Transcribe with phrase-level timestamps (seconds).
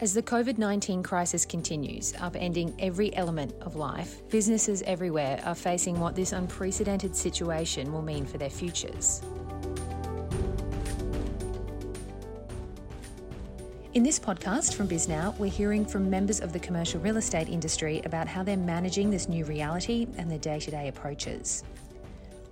[0.00, 6.00] As the COVID 19 crisis continues, upending every element of life, businesses everywhere are facing
[6.00, 9.20] what this unprecedented situation will mean for their futures.
[13.92, 18.00] In this podcast from Bisnow, we're hearing from members of the commercial real estate industry
[18.06, 21.62] about how they're managing this new reality and their day to day approaches.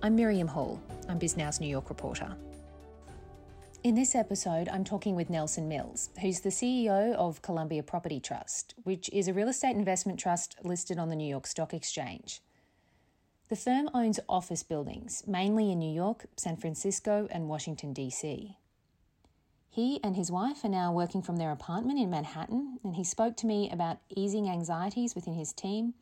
[0.03, 2.35] I'm Miriam Hall, I'm Bisnow's New York reporter.
[3.81, 8.75] In this episode, I'm talking with Nelson Mills, who's the CEO of Columbia Property Trust,
[8.83, 12.41] which is a real estate investment trust listed on the New York Stock Exchange.
[13.47, 18.57] The firm owns office buildings, mainly in New York, San Francisco, and Washington, D.C.
[19.69, 23.37] He and his wife are now working from their apartment in Manhattan, and he spoke
[23.37, 25.93] to me about easing anxieties within his team,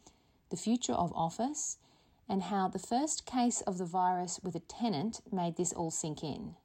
[0.50, 1.78] the future of office,
[2.28, 6.24] and how the first case of the virus with a tenant made this all sink
[6.24, 6.56] in.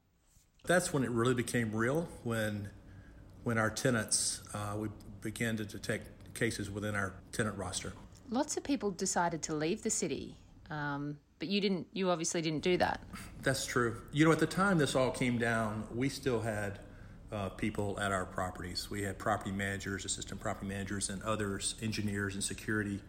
[0.64, 2.08] That's when it really became real.
[2.22, 2.68] When
[3.42, 4.88] when our tenants uh, we
[5.20, 7.92] began to detect cases within our tenant roster.
[8.30, 10.36] Lots of people decided to leave the city,
[10.70, 11.88] um, but you didn't.
[11.92, 13.00] You obviously didn't do that.
[13.42, 13.96] That's true.
[14.12, 16.78] You know, at the time this all came down, we still had
[17.32, 18.88] uh, people at our properties.
[18.88, 23.00] We had property managers, assistant property managers, and others, engineers and security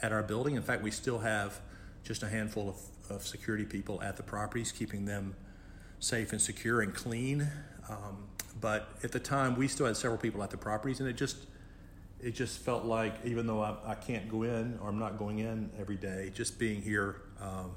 [0.00, 0.54] at our building.
[0.54, 1.60] In fact, we still have
[2.04, 5.34] just a handful of, of security people at the properties, keeping them
[6.02, 7.48] safe and secure and clean.
[7.88, 8.26] Um,
[8.60, 11.36] but at the time, we still had several people at the properties, and it just
[12.20, 15.40] it just felt like even though I, I can't go in or I'm not going
[15.40, 17.72] in every day, just being here um,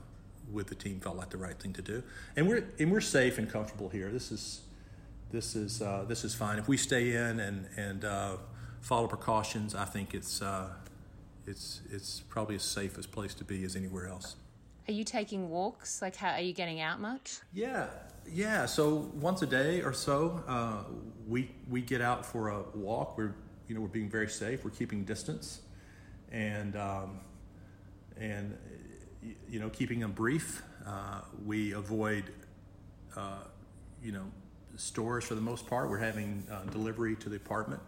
[0.52, 2.04] with the team felt like the right thing to do.
[2.36, 4.12] And we're and we're safe and comfortable here.
[4.12, 4.62] This is
[5.32, 6.60] this is uh, this is fine.
[6.60, 8.38] If we stay in and and uh,
[8.82, 10.70] follow precautions, I think it's uh,
[11.48, 14.36] it's it's probably as safe as place to be as anywhere else.
[14.88, 16.02] Are you taking walks?
[16.02, 17.40] Like, how are you getting out much?
[17.54, 17.88] Yeah,
[18.32, 18.68] yeah.
[18.68, 20.84] So once a day or so, uh,
[21.28, 23.18] we we get out for a walk.
[23.18, 23.34] We're
[23.68, 24.64] you know we're being very safe.
[24.64, 25.62] We're keeping distance,
[26.32, 27.20] and um,
[28.18, 28.56] and
[29.50, 30.62] you know keeping them brief.
[30.86, 32.26] Uh, we avoid
[33.18, 33.40] uh,
[34.04, 34.26] you know
[34.76, 35.90] stores for the most part.
[35.90, 37.82] We're having uh, delivery to the apartment.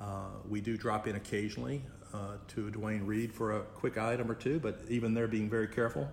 [0.00, 1.82] Uh, we do drop in occasionally
[2.14, 5.68] uh, to Duane Reade for a quick item or two, but even they're being very
[5.68, 6.08] careful.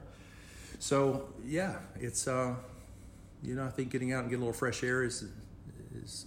[0.80, 2.56] So yeah, it's uh,
[3.44, 5.26] you know I think getting out and getting a little fresh air is
[5.96, 6.26] is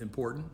[0.00, 0.46] important.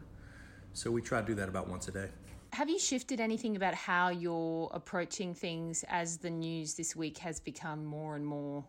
[0.72, 2.08] So we try to do that about once a day.
[2.54, 7.40] Have you shifted anything about how you're approaching things as the news this week has
[7.40, 8.64] become more and more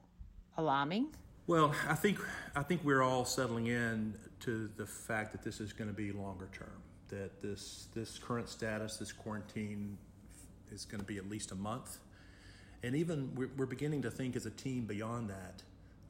[0.57, 1.07] alarming?
[1.47, 2.19] Well, I think
[2.55, 6.11] I think we're all settling in to the fact that this is going to be
[6.11, 6.81] longer term.
[7.09, 9.97] That this this current status, this quarantine,
[10.71, 11.99] is going to be at least a month
[12.83, 15.63] and even we're, we're beginning to think as a team beyond that.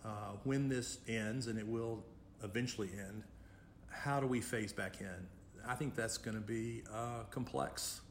[0.04, 2.04] Uh, when this ends, and it will
[2.44, 3.24] eventually end,
[3.90, 5.28] how do we phase back in?
[5.66, 8.02] I think that's going to be uh, complex.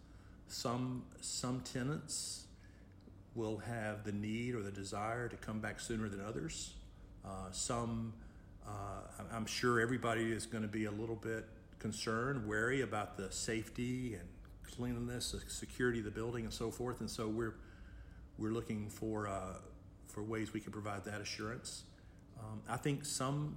[0.49, 2.45] Some some tenants
[3.34, 6.75] will have the need or the desire to come back sooner than others.
[7.25, 8.12] Uh, some,
[8.67, 11.47] uh, I'm sure everybody is going to be a little bit
[11.79, 14.29] concerned, wary about the safety and
[14.77, 17.00] cleanliness, the security of the building, and so forth.
[17.00, 17.55] And so we're
[18.38, 19.59] we're looking for uh,
[20.06, 21.84] for ways we can provide that assurance.
[22.38, 23.56] Um, I think some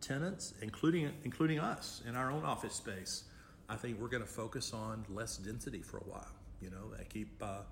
[0.00, 3.24] tenants, including including us in our own office space,
[3.68, 6.32] I think we're going to focus on less density for a while.
[6.60, 7.62] You know, keep uh,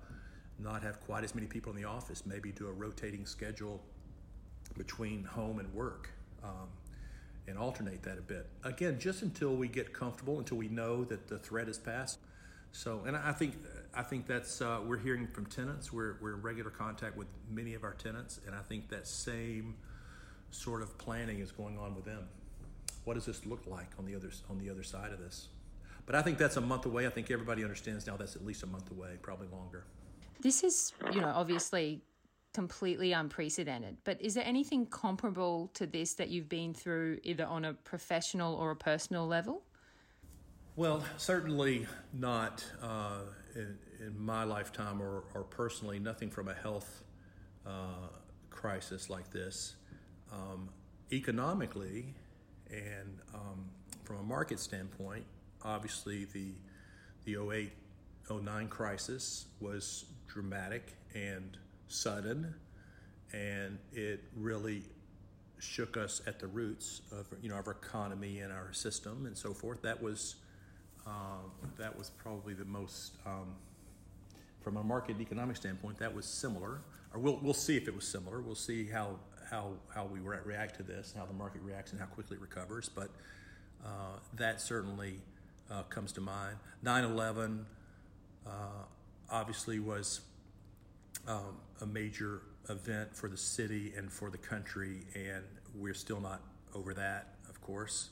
[0.59, 2.25] not have quite as many people in the office.
[2.25, 3.81] Maybe do a rotating schedule
[4.77, 6.09] between home and work.
[6.43, 6.69] Um,
[7.47, 8.45] and alternate that a bit.
[8.63, 12.19] Again, just until we get comfortable, until we know that the threat is past.
[12.73, 13.55] So, and I think
[13.97, 15.91] I think that's uh, we're hearing from tenants.
[15.91, 19.75] We're we're in regular contact with many of our tenants, and I think that same
[20.51, 22.27] sort of planning is going on with them.
[23.05, 25.47] What does this look like on the other on the other side of this?
[26.05, 27.07] But I think that's a month away.
[27.07, 29.83] I think everybody understands now that's at least a month away, probably longer.
[30.39, 32.01] This is, you know, obviously
[32.53, 33.97] completely unprecedented.
[34.03, 38.53] But is there anything comparable to this that you've been through either on a professional
[38.55, 39.63] or a personal level?
[40.77, 43.21] Well, certainly not uh,
[43.55, 47.03] in, in, my lifetime or, or, personally, nothing from a health
[47.65, 48.07] uh,
[48.49, 49.75] crisis like this.
[50.31, 50.69] Um,
[51.11, 52.13] economically
[52.69, 53.65] and um,
[54.03, 55.25] from a market standpoint,
[55.63, 56.51] obviously the,
[57.25, 57.71] the 08
[58.29, 61.57] 09 crisis was dramatic and
[61.87, 62.53] sudden,
[63.31, 64.83] and it really
[65.59, 69.53] shook us at the roots of you know our economy and our system and so
[69.53, 69.81] forth.
[69.81, 70.35] That was
[71.07, 73.55] um, that was probably the most, um,
[74.67, 76.81] from a market economic standpoint, that was similar.
[77.13, 78.41] Or we'll, we'll see if it was similar.
[78.41, 79.15] We'll see how,
[79.49, 82.41] how, how we re- react to this, how the market reacts, and how quickly it
[82.41, 82.89] recovers.
[82.93, 83.09] But
[83.85, 85.21] uh, that certainly
[85.71, 86.57] uh, comes to mind.
[86.83, 87.65] 9 11
[88.45, 88.49] uh,
[89.31, 90.19] obviously was
[91.29, 96.41] um, a major event for the city and for the country, and we're still not
[96.75, 98.09] over that, of course.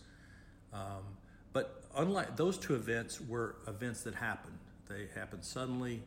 [0.72, 1.04] Um,
[1.52, 4.58] but unlike those two events, were events that happened.
[4.88, 6.02] They happened suddenly,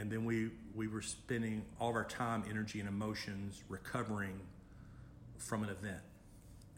[0.00, 4.40] and then we we were spending all of our time, energy, and emotions recovering
[5.36, 6.00] from an event,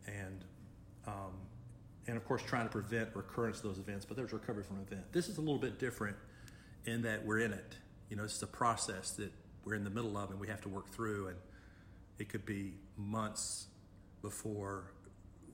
[0.08, 0.44] and
[1.06, 1.32] um,
[2.08, 4.04] and of course trying to prevent recurrence of those events.
[4.04, 5.04] But there's recovery from an event.
[5.12, 6.16] This is a little bit different
[6.84, 7.76] in that we're in it.
[8.10, 9.30] You know, it's a process that
[9.64, 11.36] we're in the middle of and we have to work through, and
[12.18, 13.66] it could be months
[14.20, 14.94] before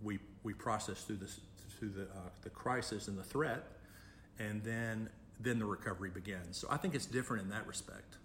[0.02, 1.38] we we process through this
[1.78, 3.64] through the uh, the crisis and the threat,
[4.38, 5.10] and then
[5.40, 6.56] then the recovery begins.
[6.56, 8.17] So I think it's different in that respect.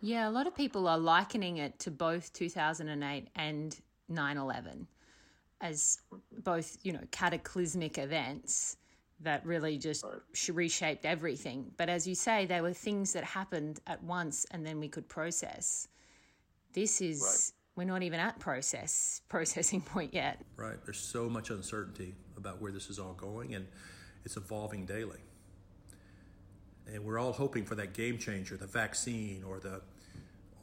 [0.00, 3.80] Yeah, a lot of people are likening it to both 2008 and
[4.10, 4.86] 9/11
[5.60, 6.00] as
[6.42, 8.76] both, you know, cataclysmic events
[9.20, 10.20] that really just right.
[10.50, 11.70] reshaped everything.
[11.76, 15.08] But as you say, they were things that happened at once and then we could
[15.08, 15.86] process.
[16.72, 17.84] This is right.
[17.84, 20.44] we're not even at process processing point yet.
[20.56, 20.78] Right.
[20.84, 23.68] There's so much uncertainty about where this is all going and
[24.24, 25.20] it's evolving daily.
[26.86, 29.80] And we're all hoping for that game changer, the vaccine or the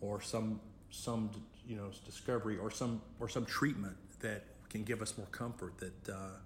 [0.02, 0.60] or some
[0.92, 1.30] some
[1.68, 6.10] you know discovery or some or some treatment that can give us more comfort that
[6.14, 6.38] uh,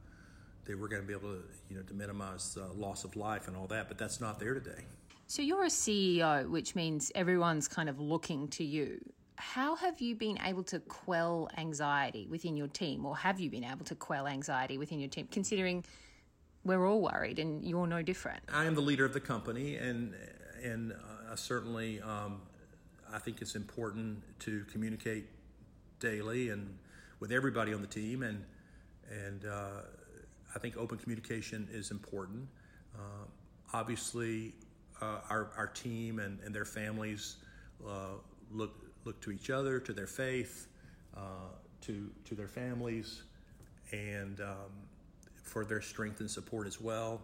[0.66, 3.48] that we're going to be able to, you know, to minimize uh, loss of life
[3.48, 3.88] and all that.
[3.88, 4.86] But that's not there today.
[5.28, 9.00] So you're a CEO, which means everyone's kind of looking to you.
[9.36, 13.64] How have you been able to quell anxiety within your team, or have you been
[13.64, 15.84] able to quell anxiety within your team, considering
[16.64, 18.42] we're all worried and you're no different?
[18.52, 20.14] I am the leader of the company, and
[20.64, 22.42] and uh, certainly um,
[23.14, 25.26] I think it's important to communicate
[26.00, 26.78] daily and
[27.20, 28.44] with everybody on the team, and
[29.10, 29.82] and uh,
[30.56, 32.48] I think open communication is important.
[32.96, 33.26] Uh,
[33.74, 34.54] obviously,
[35.02, 37.38] uh, our, our team and, and their families
[37.88, 38.16] uh,
[38.52, 38.74] look
[39.06, 40.68] look to each other, to their faith,
[41.18, 41.20] uh,
[41.82, 43.24] to to their families,
[43.92, 44.72] and um,
[45.54, 47.22] for their strength and support as well.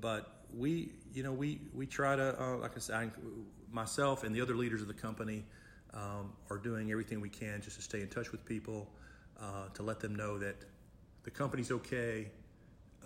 [0.00, 3.10] But we, you know, we we try to, uh, like I said, I,
[3.70, 5.44] myself and the other leaders of the company
[5.92, 8.88] um, are doing everything we can just to stay in touch with people,
[9.40, 10.56] uh, to let them know that
[11.24, 12.30] the company's okay,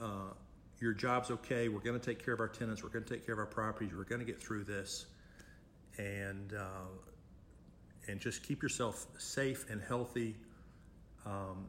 [0.00, 0.32] uh,
[0.78, 3.26] your job's okay, we're going to take care of our tenants, we're going to take
[3.26, 5.06] care of our properties, we're going to get through this,
[5.98, 6.90] and uh,
[8.08, 10.36] and just keep yourself safe and healthy.
[11.26, 11.66] Um,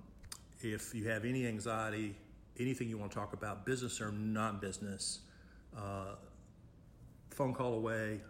[0.61, 2.15] if you have any anxiety,
[2.59, 5.19] anything you want to talk about, business or non-business,
[5.77, 6.15] uh,
[7.31, 8.21] phone call away.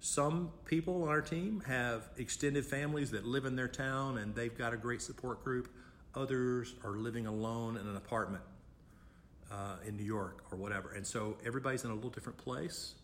[0.00, 4.56] Some people on our team have extended families that live in their town and they've
[4.56, 5.68] got a great support group.
[6.14, 8.42] Others are living alone in an apartment
[9.50, 10.92] uh, in New York or whatever.
[10.92, 12.94] And so everybody's in a little different place.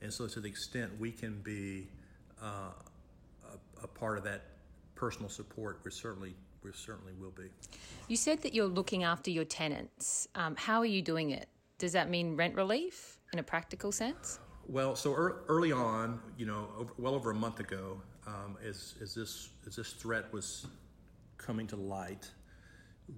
[0.00, 1.88] And so, to the extent we can be
[2.40, 2.70] uh,
[3.52, 4.42] a, a, part of that
[4.94, 7.50] personal support, we're certainly we certainly will be.
[8.08, 10.28] You said that you're looking after your tenants.
[10.34, 11.48] Um, how are you doing it?
[11.78, 14.40] Does that mean rent relief in a practical sense?
[14.66, 19.14] Well, so early on, you know, over, well over a month ago, um, as, as
[19.14, 20.66] this as this threat was
[21.38, 22.30] coming to light,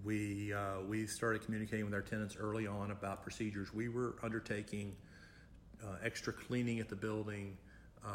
[0.04, 4.94] we, uh, we started communicating with our tenants early on about procedures we were undertaking,
[5.82, 7.56] uh, extra cleaning at the building.
[8.04, 8.08] Uh,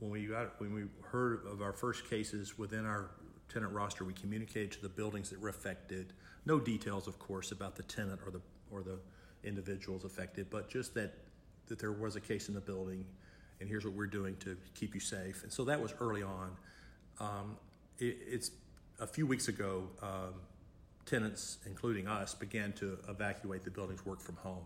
[0.00, 3.10] when we got when we heard of our first cases within our
[3.48, 6.12] tenant roster, we communicated to the buildings that were affected.
[6.46, 8.98] No details, of course, about the tenant or the or the
[9.44, 11.14] individuals affected, but just that
[11.68, 13.04] that there was a case in the building,
[13.60, 15.42] and here's what we're doing to keep you safe.
[15.42, 16.50] And so that was early on.
[17.20, 17.56] Um,
[17.98, 18.50] it, it's
[19.00, 19.88] a few weeks ago.
[20.02, 20.34] Um,
[21.06, 24.64] tenants, including us, began to evacuate the buildings, work from home.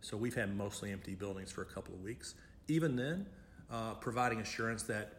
[0.00, 2.34] So we've had mostly empty buildings for a couple of weeks.
[2.68, 3.26] Even then,
[3.70, 5.15] uh, providing assurance that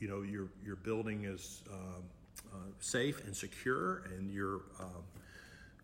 [0.00, 2.02] you know your your building is um,
[2.52, 5.04] uh, safe and secure, and your um,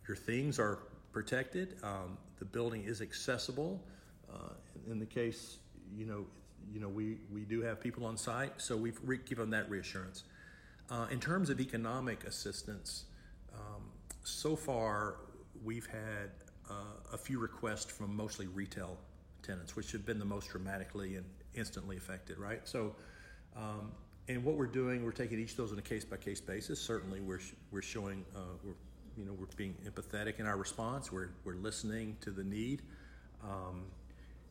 [0.09, 0.79] your things are
[1.13, 1.77] protected.
[1.83, 3.81] Um, the building is accessible.
[4.33, 4.55] Uh,
[4.91, 5.59] in the case,
[5.97, 6.27] you know,
[6.73, 10.25] you know, we we do have people on site, so we've re- given that reassurance.
[10.91, 13.05] Uh, in terms of economic assistance,
[13.53, 13.83] um,
[14.23, 15.17] so far
[15.65, 16.31] we've had
[16.71, 16.75] uh,
[17.13, 18.97] a few requests from mostly retail
[19.43, 22.61] tenants, which have been the most dramatically and instantly affected, right?
[22.65, 22.95] So,
[23.57, 23.93] um,
[24.29, 26.81] and what we're doing, we're taking each of those on a case by case basis.
[26.81, 27.41] Certainly, we're
[27.71, 28.75] we're showing uh, we're
[29.17, 31.13] you know we're being empathetic in our response.
[31.13, 32.83] We're we're listening to the need,
[33.43, 33.85] um,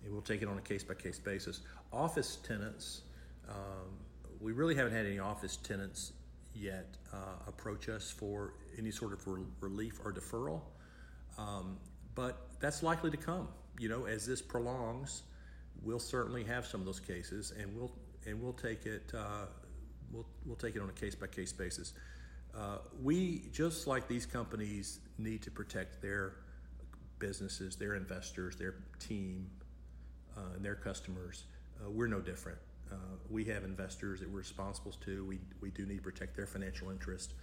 [0.03, 1.62] and we'll take it on a case by case basis.
[1.91, 3.01] Office tenants,
[3.50, 3.89] um,
[4.39, 6.13] we really haven't had any office tenants
[6.53, 7.17] yet uh,
[7.48, 10.62] approach us for any sort of re- relief or deferral.
[11.38, 11.77] Um,
[12.15, 13.50] but that's likely to come.
[13.77, 15.24] You know, as this prolongs,
[15.84, 17.91] we'll certainly have some of those cases, and we'll
[18.25, 19.46] and we'll take it uh,
[20.12, 21.93] we'll we'll take it on a case by case basis.
[22.57, 26.33] Uh, we just like these companies need to protect their
[27.19, 29.50] businesses, their investors, their team,
[30.38, 31.43] uh, and their customers.
[31.79, 32.57] Uh, we're no different.
[32.91, 32.95] Uh,
[33.29, 35.25] we have investors that we're responsible to.
[35.25, 37.33] We we do need to protect their financial interest.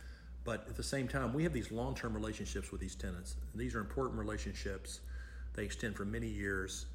[0.45, 3.37] But at the same time, we have these long term relationships with these tenants.
[3.52, 5.00] And these are important relationships.
[5.54, 6.87] They extend for many years.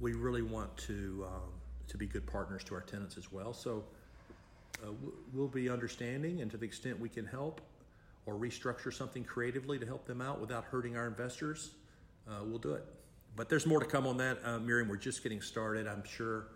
[0.00, 1.52] We really want to, um,
[1.88, 3.52] to be good partners to our tenants as well.
[3.52, 3.84] So
[4.82, 4.90] uh,
[5.32, 7.60] we'll be understanding, and to the extent we can help
[8.26, 11.70] or restructure something creatively to help them out without hurting our investors,
[12.28, 12.84] uh, we'll do it.
[13.36, 14.88] But there's more to come on that, uh, Miriam.
[14.88, 15.86] We're just getting started.
[15.86, 16.48] I'm sure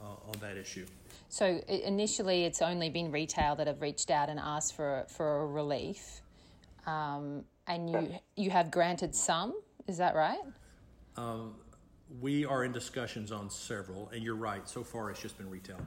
[0.00, 0.86] uh, on that issue.
[1.28, 5.46] So initially, it's only been retail that have reached out and asked for for a
[5.46, 6.20] relief,
[6.86, 9.54] um, and you you have granted some.
[9.86, 10.40] Is that right?
[11.16, 11.54] Um,
[12.20, 14.68] we are in discussions on several, and you're right.
[14.68, 15.78] So far, it's just been retail,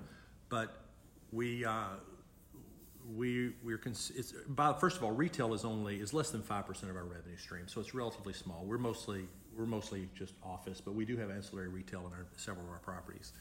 [0.50, 0.83] but
[1.34, 1.66] we.
[1.66, 1.86] Uh,
[3.18, 4.34] we we're cons- it's
[4.80, 7.68] first of all retail is only is less than five percent of our revenue stream
[7.68, 11.68] so it's relatively small we're mostly we're mostly just office but we do have ancillary
[11.68, 13.34] retail in our several of our properties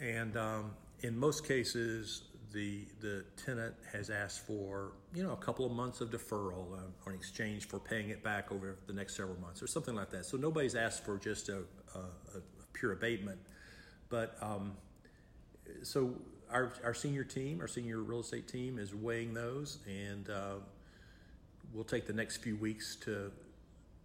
[0.00, 5.64] and um, in most cases, the the tenant has asked for you know a couple
[5.64, 9.38] of months of deferral uh, on exchange for paying it back over the next several
[9.40, 10.24] months or something like that.
[10.24, 11.58] So nobody's asked for just a,
[11.94, 12.40] a, a
[12.72, 13.38] pure abatement,
[14.08, 14.72] but um,
[15.82, 16.14] so
[16.52, 20.54] our our senior team, our senior real estate team, is weighing those, and uh,
[21.72, 23.30] we'll take the next few weeks to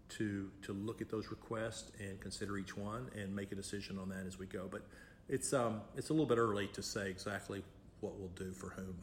[0.09, 4.09] to to look at those requests and consider each one and make a decision on
[4.09, 4.67] that as we go.
[4.69, 4.83] But
[5.29, 7.63] it's um, it's a little bit early to say exactly
[8.01, 8.95] what we'll do for whom.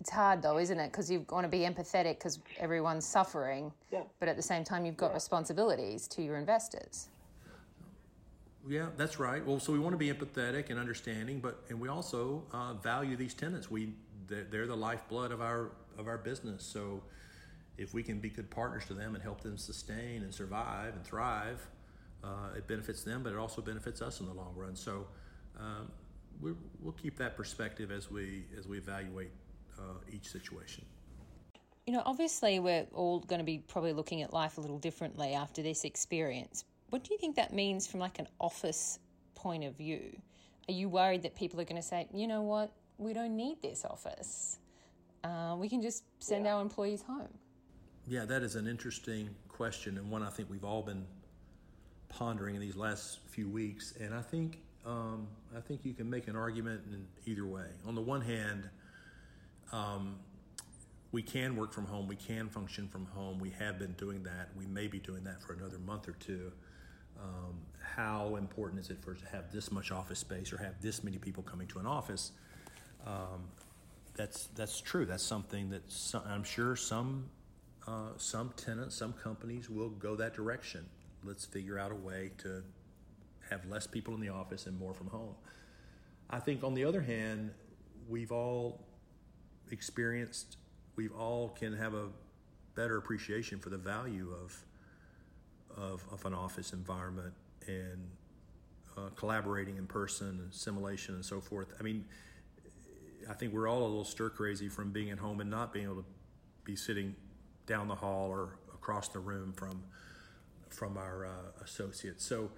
[0.00, 0.92] It's hard though, isn't it?
[0.92, 4.02] Because you want to be empathetic because everyone's suffering, yeah.
[4.20, 5.14] but at the same time, you've got yeah.
[5.14, 7.08] responsibilities to your investors.
[8.66, 9.44] Yeah, that's right.
[9.44, 13.16] Well, so we want to be empathetic and understanding, but and we also uh, value
[13.16, 13.70] these tenants.
[13.70, 13.92] We
[14.26, 16.64] they're, the lifeblood of our of our business.
[16.64, 17.02] So
[17.76, 21.04] if we can be good partners to them and help them sustain and survive and
[21.04, 21.66] thrive,
[22.22, 24.76] uh, it benefits them, but it also benefits us in the long run.
[24.76, 25.06] So
[25.58, 25.90] um,
[26.40, 26.52] we
[26.82, 29.30] will keep that perspective as we as we evaluate
[29.78, 30.84] uh, each situation.
[31.86, 35.34] You know, obviously, we're all going to be probably looking at life a little differently
[35.34, 36.64] after this experience.
[36.94, 39.00] What do you think that means from like an office
[39.34, 40.16] point of view?
[40.68, 43.60] Are you worried that people are going to say, you know what, we don't need
[43.60, 44.60] this office?
[45.24, 46.54] Uh, we can just send yeah.
[46.54, 47.34] our employees home.
[48.06, 51.04] Yeah, that is an interesting question, and one I think we've all been
[52.08, 56.28] pondering in these last few weeks, and I think um, I think you can make
[56.28, 57.66] an argument in either way.
[57.88, 58.70] On the one hand,
[59.72, 60.14] um,
[61.10, 63.40] we can work from home, we can function from home.
[63.40, 64.50] We have been doing that.
[64.56, 66.52] We may be doing that for another month or two.
[67.20, 70.80] Um, how important is it for us to have this much office space or have
[70.82, 72.32] this many people coming to an office?
[73.06, 73.48] Um,
[74.16, 75.04] that's that's true.
[75.04, 77.26] That's something that some, I'm sure some
[77.86, 80.86] uh, some tenants, some companies will go that direction
[81.24, 82.62] let's figure out a way to
[83.50, 85.34] have less people in the office and more from home.
[86.30, 87.50] I think on the other hand,
[88.08, 88.80] we've all
[89.70, 90.56] experienced,
[90.96, 92.08] we've all can have a
[92.74, 94.64] better appreciation for the value of
[95.76, 97.34] of, of an office environment
[97.66, 98.08] and
[98.96, 101.74] uh, collaborating in person and simulation and so forth.
[101.78, 102.04] I mean,
[103.28, 105.86] I think we're all a little stir crazy from being at home and not being
[105.86, 106.04] able to
[106.64, 107.14] be sitting
[107.66, 109.82] down the hall or across the room from
[110.68, 112.24] from our uh, associates.
[112.24, 112.50] So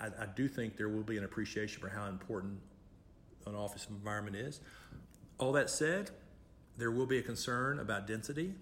[0.00, 2.60] I, I, do think there will be an appreciation for how important
[3.44, 4.60] an office environment is.
[5.38, 6.10] All that said,
[6.76, 8.54] there will be a concern about density.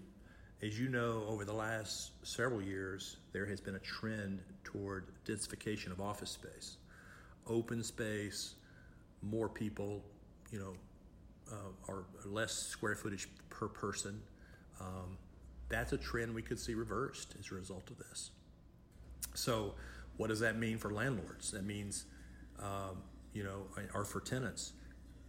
[0.61, 5.91] As you know, over the last several years, there has been a trend toward densification
[5.91, 6.77] of office space,
[7.47, 8.55] open space,
[9.21, 10.03] more people,
[10.51, 10.73] you know,
[11.49, 14.21] uh, are less square footage per person.
[14.81, 15.17] Um,
[15.69, 18.31] that's a trend we could see reversed as a result of this.
[19.35, 19.75] So,
[20.17, 21.51] what does that mean for landlords?
[21.51, 22.03] That means,
[22.61, 23.01] um,
[23.33, 23.61] you know,
[23.93, 24.73] or for tenants.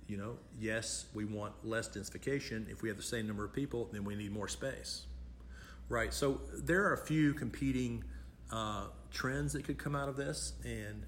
[0.09, 2.69] You know, yes, we want less densification.
[2.69, 5.07] If we have the same number of people, then we need more space.
[5.91, 6.15] Right.
[6.15, 8.05] So there are a few competing
[8.53, 11.05] uh, trends that could come out of this, and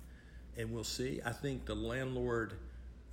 [0.59, 1.21] and we'll see.
[1.25, 2.55] I think the landlord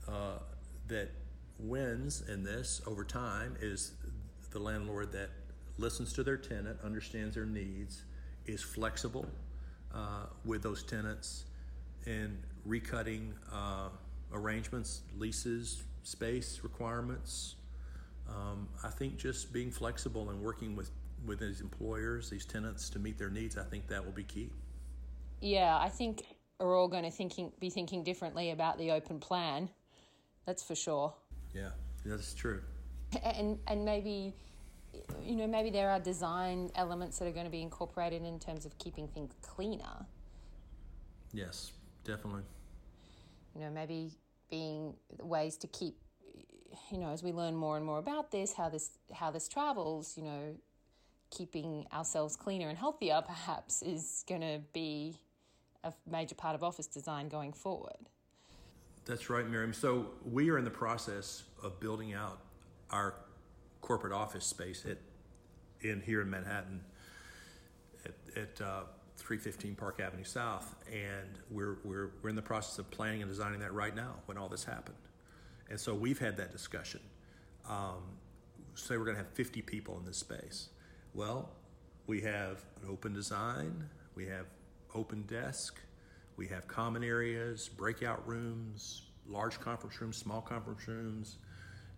[0.07, 0.39] uh,
[0.88, 1.11] that
[1.59, 3.91] wins in this over time is
[4.49, 5.29] the landlord that
[5.77, 8.01] listens to their tenant, understands their needs,
[8.47, 9.27] is flexible,
[9.93, 11.45] uh, with those tenants
[12.07, 12.35] and
[12.67, 13.89] recutting uh,
[14.33, 17.57] arrangements, leases, space requirements.
[18.27, 20.89] Um, I think just being flexible and working with
[21.25, 24.49] with these employers, these tenants, to meet their needs, I think that will be key.
[25.41, 26.23] Yeah, I think
[26.59, 29.69] we're all going to thinking be thinking differently about the open plan.
[30.45, 31.13] That's for sure.
[31.53, 31.69] Yeah,
[32.05, 32.61] that's true.
[33.23, 34.33] And and maybe
[35.23, 38.65] you know maybe there are design elements that are going to be incorporated in terms
[38.65, 40.05] of keeping things cleaner.
[41.33, 41.71] Yes,
[42.03, 42.43] definitely.
[43.55, 44.11] You know, maybe
[44.49, 45.95] being ways to keep
[46.91, 50.17] you know as we learn more and more about this how this how this travels
[50.17, 50.55] you know
[51.29, 55.15] keeping ourselves cleaner and healthier perhaps is going to be
[55.83, 58.09] a major part of office design going forward
[59.05, 62.39] that's right miriam so we are in the process of building out
[62.91, 63.15] our
[63.81, 64.98] corporate office space at
[65.81, 66.81] in here in manhattan
[68.05, 68.81] at, at uh,
[69.19, 73.59] 315 Park Avenue South, and we're, we're, we're in the process of planning and designing
[73.59, 74.98] that right now when all this happened.
[75.69, 77.01] And so we've had that discussion.
[77.69, 78.01] Um,
[78.75, 80.69] say we're going to have 50 people in this space.
[81.13, 81.49] Well,
[82.07, 84.45] we have an open design, we have
[84.93, 85.79] open desk,
[86.37, 91.37] we have common areas, breakout rooms, large conference rooms, small conference rooms.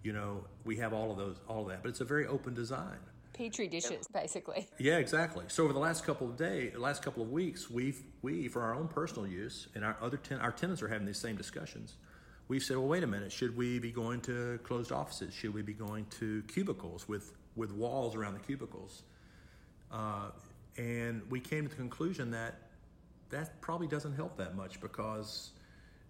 [0.03, 2.53] You know, we have all of those, all of that, but it's a very open
[2.53, 2.97] design.
[3.33, 4.67] Petri dishes, basically.
[4.77, 5.45] Yeah, exactly.
[5.47, 8.73] So over the last couple of days, last couple of weeks, we've we for our
[8.73, 11.95] own personal use, and our other ten, our tenants are having these same discussions
[12.51, 15.33] we've said, well, wait a minute, should we be going to closed offices?
[15.33, 19.03] Should we be going to cubicles with, with walls around the cubicles?
[19.91, 20.29] Uh,
[20.77, 22.59] and we came to the conclusion that
[23.29, 25.51] that probably doesn't help that much because,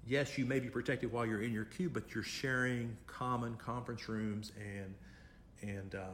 [0.08, 4.10] yes, you may be protected while you're in your cube, but you're sharing common conference
[4.10, 4.96] rooms and
[5.62, 6.06] and uh,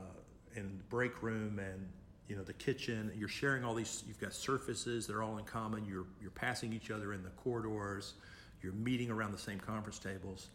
[0.55, 1.87] and break room and
[2.27, 3.11] you know the kitchen.
[3.17, 4.03] You're sharing all these.
[4.07, 5.85] You've got surfaces that are all in common.
[5.85, 8.13] You're you're passing each other in the corridors
[8.61, 10.49] you're meeting around the same conference tables.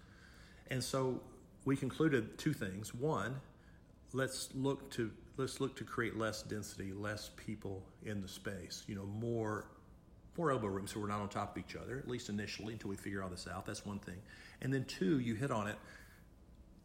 [0.71, 1.21] And so
[1.65, 2.95] we concluded two things.
[2.95, 3.37] One,
[4.15, 8.85] let's look to let's look to create less density, less people in the space.
[8.87, 9.67] You know, more
[10.37, 12.91] more elbow room so we're not on top of each other, at least initially until
[12.91, 13.67] we figure all this out.
[13.67, 14.19] That's one thing.
[14.63, 15.77] And then two, you hit on it.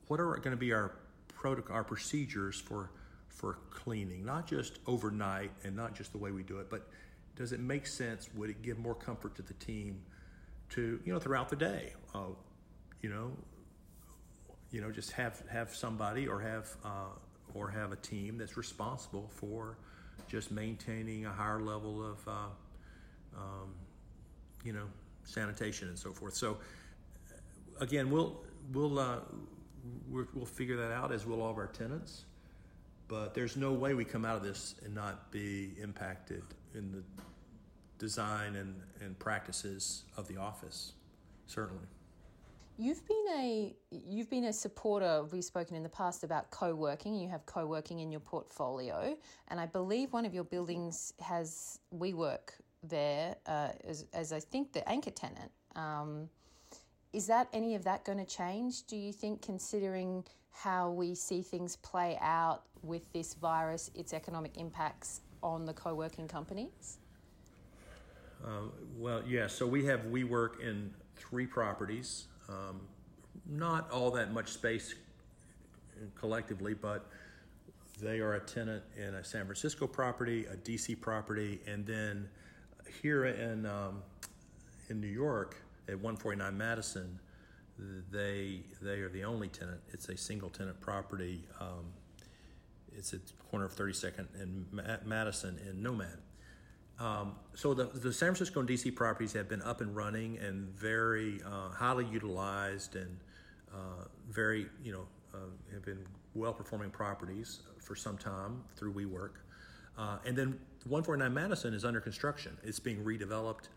[0.08, 0.96] What are going to be our
[1.28, 2.92] protocol, our procedures for
[3.30, 6.88] for cleaning, not just overnight and not just the way we do it, but
[7.36, 8.30] does it make sense?
[8.36, 10.02] Would it give more comfort to the team?
[10.70, 11.94] to you know throughout the day.
[12.14, 12.30] Uh,
[13.02, 13.32] you know,
[14.72, 17.10] you know, just have have somebody or have uh,
[17.54, 19.78] or have a team that's responsible for
[20.28, 22.32] just maintaining a higher level of uh,
[23.36, 23.74] um,
[24.64, 24.86] you know
[25.24, 26.34] sanitation and so forth.
[26.34, 26.58] So
[27.80, 28.38] again, we'll
[28.74, 29.20] we'll uh,
[30.10, 32.26] we'll figure that out as will all of our tenants.
[33.08, 36.44] But there's no way we come out of this and not be impacted
[36.76, 37.04] in the
[38.00, 40.92] design and, and practices of the office,
[41.46, 41.86] certainly.
[42.80, 45.24] You've been a you've been a supporter.
[45.32, 47.16] We've spoken in the past about co-working.
[47.16, 52.52] You have co-working in your portfolio, and I believe one of your buildings has WeWork
[52.84, 55.52] there uh, as, as I think the anchor tenant.
[55.76, 56.30] Um,
[57.14, 58.86] is that any of that going to change?
[58.86, 64.56] Do you think, considering how we see things play out with this virus, its economic
[64.58, 67.00] impacts on the co-working companies?
[68.46, 69.48] Uh, well, yeah.
[69.48, 72.28] So we have WeWork in three properties.
[72.50, 72.82] Um,
[73.46, 74.96] not all that much space
[76.16, 77.10] collectively, but
[78.02, 82.30] they are a tenant in a San Francisco property, a DC property, and then
[83.02, 84.04] here in um,
[84.90, 85.58] in New York
[85.88, 87.20] at 149 Madison,
[88.12, 89.80] they they are the only tenant.
[89.90, 91.44] It's a single tenant property.
[91.60, 91.94] Um,
[92.96, 94.66] it's at the corner of 32nd and
[95.06, 96.18] Madison in Nomad.
[97.00, 100.68] Um, so the, the San Francisco and DC properties have been up and running and
[100.76, 103.18] very uh, highly utilized and
[103.72, 105.38] uh, very, you know, uh,
[105.74, 109.34] have been well performing properties for some time through WeWork.
[109.98, 112.58] Uh, and then 149 Madison is under construction.
[112.64, 113.70] It's being redeveloped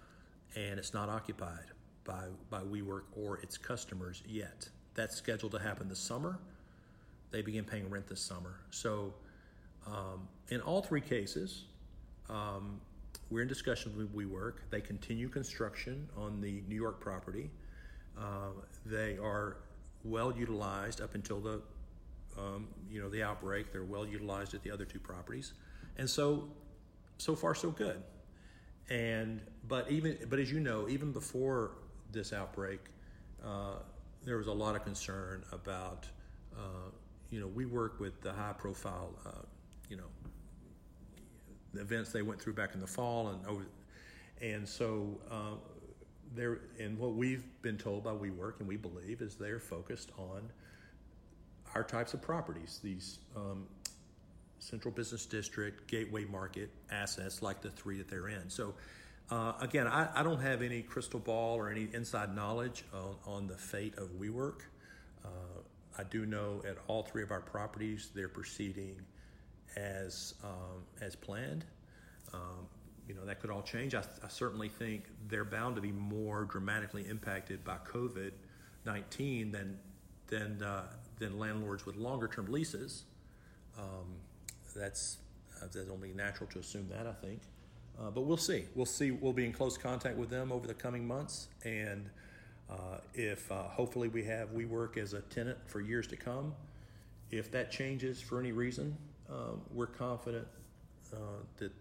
[0.57, 1.67] and it's not occupied
[2.05, 4.69] by, by WeWork or its customers yet.
[4.95, 6.39] That's scheduled to happen this summer.
[7.31, 8.61] They begin paying rent this summer.
[8.71, 9.15] So
[9.87, 11.65] um, in all three cases,
[12.29, 12.81] um,
[13.31, 14.55] we're in discussions with WeWork.
[14.71, 17.51] They continue construction on the New York property.
[18.19, 18.51] Uh,
[18.85, 19.59] they are
[20.05, 21.63] well utilized up until the
[22.39, 23.73] um, you know the outbreak.
[23.73, 25.53] They're well utilized at the other two properties,
[25.97, 26.49] and so
[27.19, 28.03] so far so good.
[28.89, 31.73] And but even but as you know, even before
[32.11, 32.81] this outbreak,
[33.45, 33.77] uh,
[34.25, 36.07] there was a lot of concern about
[36.57, 36.91] uh,
[37.31, 39.43] you know WeWork with the high profile uh,
[39.89, 40.05] you know
[41.75, 43.67] the events they went through back in the fall and over,
[44.41, 45.55] and so uh,
[46.35, 46.61] there.
[46.79, 50.51] And what we've been told by WeWork and we believe is they're focused on
[51.75, 53.67] our types of properties, these um,
[54.59, 58.51] central business district, gateway market assets like the three that they're in.
[58.51, 58.75] So,
[59.31, 63.47] uh, again, I, I, don't have any crystal ball or any inside knowledge on, on
[63.47, 64.63] the fate of WeWork.
[65.25, 65.29] Uh,
[65.99, 68.97] I do know at all three of our properties they're proceeding
[69.77, 71.65] as um, as planned.
[72.33, 72.67] Um,
[73.09, 73.95] you know that could all change.
[73.95, 78.31] I, I, certainly think they're bound to be more dramatically impacted by COVID
[78.85, 79.79] nineteen than
[80.29, 80.85] than uh,
[81.19, 83.05] than landlords with longer term leases.
[83.79, 84.15] Um,
[84.77, 85.19] that's
[85.57, 87.41] uh, that's only natural to assume that I think,
[88.01, 88.67] uh, but we'll see.
[88.75, 89.11] We'll see.
[89.11, 92.09] We'll be in close contact with them over the coming months, and
[92.71, 96.55] uh, if uh, hopefully we have WeWork as a tenant for years to come.
[97.31, 98.97] If that changes for any reason,
[99.31, 100.47] um, we're confident
[101.13, 101.17] uh,
[101.59, 101.73] that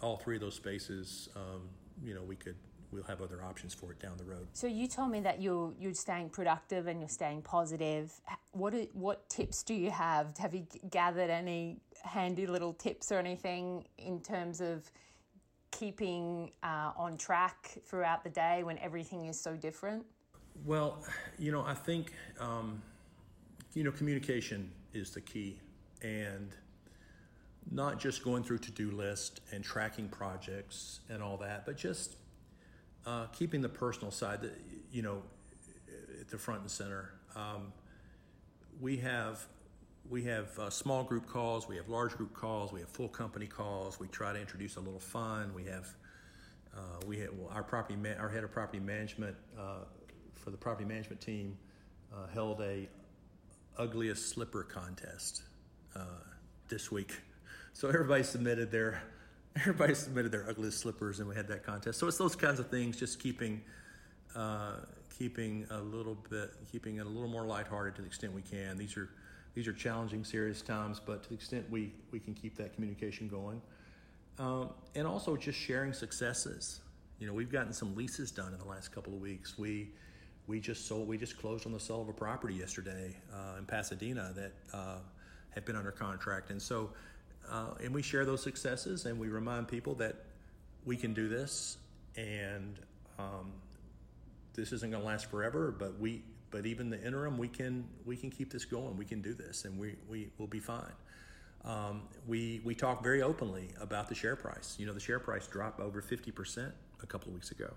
[0.00, 1.62] all three of those spaces, um,
[2.04, 2.56] you know, we could
[2.92, 4.46] we'll have other options for it down the road.
[4.52, 8.12] So you told me that you're you're staying productive and you're staying positive.
[8.52, 10.36] What what tips do you have?
[10.38, 14.90] Have you gathered any handy little tips or anything in terms of
[15.70, 20.04] keeping uh, on track throughout the day when everything is so different?
[20.66, 21.02] Well,
[21.38, 22.82] you know, I think um,
[23.74, 25.58] you know communication is the key,
[26.02, 26.54] and
[27.70, 32.16] not just going through to-do list and tracking projects and all that, but just
[33.06, 34.40] uh, keeping the personal side,
[34.90, 35.22] you know,
[36.20, 37.12] at the front and center.
[37.34, 37.72] Um,
[38.80, 39.46] we have
[40.10, 43.46] we have uh, small group calls, we have large group calls, we have full company
[43.46, 44.00] calls.
[44.00, 45.52] We try to introduce a little fun.
[45.54, 45.88] We have
[46.76, 49.84] uh, we have well, our property our head of property management uh,
[50.34, 51.56] for the property management team
[52.12, 52.88] uh, held a
[53.78, 55.42] ugliest slipper contest
[55.94, 56.00] uh,
[56.68, 57.20] this week.
[57.72, 59.02] So everybody submitted their
[59.56, 61.98] everybody submitted their ugliest slippers, and we had that contest.
[61.98, 63.60] So it's those kinds of things, just keeping
[64.34, 64.76] uh,
[65.18, 68.76] keeping a little bit, keeping it a little more lighthearted to the extent we can.
[68.76, 69.08] These are
[69.54, 73.28] these are challenging, serious times, but to the extent we we can keep that communication
[73.28, 73.60] going,
[74.38, 76.80] um, and also just sharing successes.
[77.18, 79.58] You know, we've gotten some leases done in the last couple of weeks.
[79.58, 79.90] We
[80.46, 83.64] we just sold, we just closed on the sale of a property yesterday uh, in
[83.64, 84.98] Pasadena that uh,
[85.50, 86.90] had been under contract, and so
[87.50, 90.16] uh, and we share those successes and we remind people that
[90.84, 91.78] we can do this
[92.16, 92.78] and
[93.18, 93.52] um,
[94.54, 98.16] this isn't going to last forever but we but even the interim we can we
[98.16, 98.96] can keep this going.
[98.96, 100.92] We can do this and we we will be fine.
[101.64, 104.76] Um, we we talk very openly about the share price.
[104.78, 106.70] You know the share price dropped over 50%
[107.02, 107.72] a couple of weeks ago.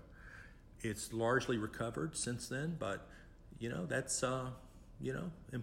[0.82, 3.08] It's largely recovered since then but
[3.58, 4.50] you know that's uh,
[5.00, 5.60] you know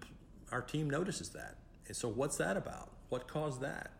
[0.52, 1.56] our team notices that.
[1.86, 3.90] And so what's that about what caused that?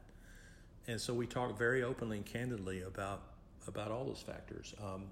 [0.87, 3.23] And so we talk very openly and candidly about
[3.67, 4.75] about all those factors.
[4.83, 5.05] Um,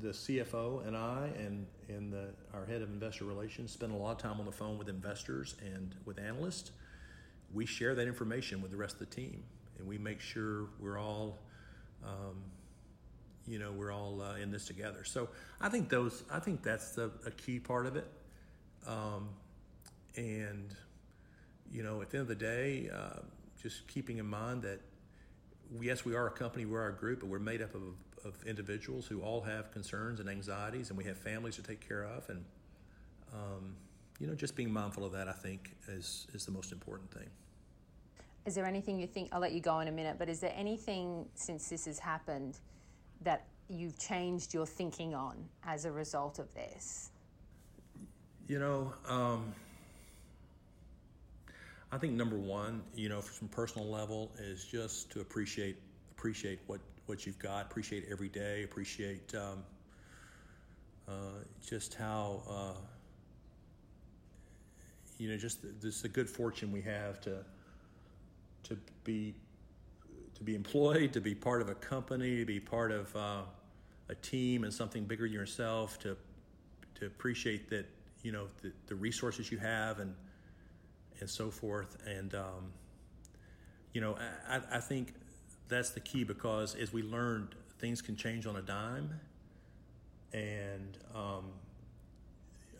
[0.00, 4.12] the CFO and I and and the, our head of investor relations spend a lot
[4.12, 6.72] of time on the phone with investors and with analysts.
[7.52, 9.44] We share that information with the rest of the team,
[9.78, 11.38] and we make sure we're all,
[12.04, 12.42] um,
[13.46, 15.04] you know, we're all uh, in this together.
[15.04, 15.28] So
[15.60, 18.08] I think those, I think that's the, a key part of it.
[18.86, 19.28] Um,
[20.16, 20.74] and
[21.74, 23.18] you know, at the end of the day, uh,
[23.60, 24.80] just keeping in mind that
[25.80, 27.82] yes, we are a company, we're a group, but we're made up of,
[28.24, 32.04] of individuals who all have concerns and anxieties, and we have families to take care
[32.04, 32.44] of, and
[33.32, 33.74] um,
[34.20, 37.28] you know, just being mindful of that, I think, is is the most important thing.
[38.46, 39.30] Is there anything you think?
[39.32, 42.58] I'll let you go in a minute, but is there anything since this has happened
[43.22, 47.10] that you've changed your thinking on as a result of this?
[48.46, 48.92] You know.
[49.08, 49.52] Um,
[51.94, 55.76] I think number one, you know, from personal level, is just to appreciate
[56.10, 59.62] appreciate what what you've got, appreciate every day, appreciate um,
[61.06, 61.12] uh,
[61.64, 62.80] just how uh,
[65.18, 67.36] you know just this the good fortune we have to
[68.64, 69.32] to be
[70.34, 73.42] to be employed, to be part of a company, to be part of uh,
[74.08, 76.16] a team and something bigger than yourself, to
[76.96, 77.86] to appreciate that
[78.24, 80.12] you know the, the resources you have and
[81.20, 81.96] and so forth.
[82.06, 82.72] And, um,
[83.92, 84.16] you know,
[84.48, 85.14] I, I think
[85.68, 89.10] that's the key because as we learned, things can change on a dime.
[90.32, 91.44] And, um,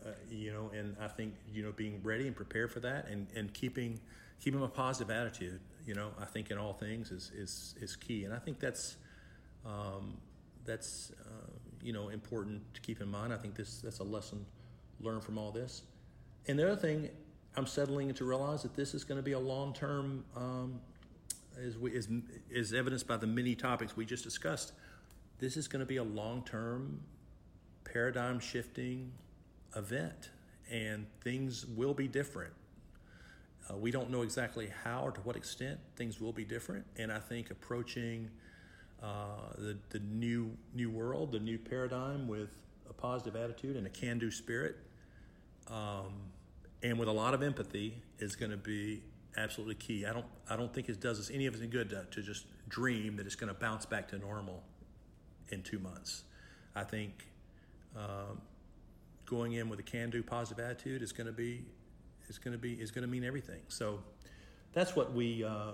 [0.04, 3.26] uh, you know, and I think, you know, being ready and prepared for that and,
[3.34, 4.00] and keeping,
[4.42, 8.24] keeping a positive attitude, you know, I think in all things is, is, is key.
[8.24, 8.96] And I think that's,
[9.64, 10.18] um,
[10.64, 11.50] that's, uh,
[11.82, 13.32] you know, important to keep in mind.
[13.32, 14.44] I think this, that's a lesson
[15.00, 15.82] learned from all this.
[16.48, 17.08] And the other thing
[17.56, 20.80] I'm settling to realize that this is going to be a long term, um,
[21.62, 24.72] as, we, as, evidenced by the many topics we just discussed.
[25.38, 27.00] This is going to be a long term,
[27.84, 29.12] paradigm shifting
[29.76, 30.30] event,
[30.70, 32.52] and things will be different.
[33.70, 37.12] Uh, we don't know exactly how or to what extent things will be different, and
[37.12, 38.30] I think approaching
[39.02, 42.50] uh, the the new new world, the new paradigm with
[42.88, 44.76] a positive attitude and a can-do spirit,
[45.68, 46.12] um,
[46.84, 49.02] and with a lot of empathy is going to be
[49.36, 50.06] absolutely key.
[50.06, 52.22] I don't I don't think it does us any of us any good to, to
[52.22, 54.62] just dream that it's going to bounce back to normal
[55.48, 56.22] in two months.
[56.76, 57.26] I think
[57.96, 58.40] um,
[59.26, 61.64] going in with a can-do positive attitude is going to be
[62.28, 63.60] is going to be is going to mean everything.
[63.68, 64.00] So
[64.74, 65.72] that's what we uh,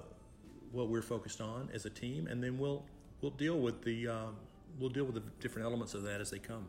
[0.70, 2.84] what we're focused on as a team, and then we'll
[3.20, 4.36] we'll deal with the um,
[4.78, 6.66] we'll deal with the different elements of that as they come.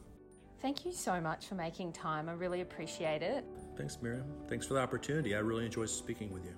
[0.61, 2.29] Thank you so much for making time.
[2.29, 3.43] I really appreciate it.
[3.75, 4.25] Thanks, Miriam.
[4.47, 5.35] Thanks for the opportunity.
[5.35, 6.55] I really enjoyed speaking with you.